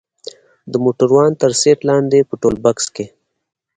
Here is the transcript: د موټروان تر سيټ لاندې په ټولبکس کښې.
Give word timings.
د 0.71 0.73
موټروان 0.83 1.31
تر 1.41 1.51
سيټ 1.61 1.79
لاندې 1.89 2.19
په 2.29 2.35
ټولبکس 2.41 2.85
کښې. 2.95 3.05